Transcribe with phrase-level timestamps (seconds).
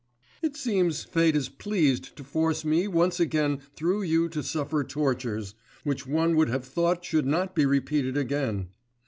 [0.41, 5.53] It seems fate is pleased to force me once again through you to suffer tortures,
[5.83, 8.69] which one would have thought should not be repeated again....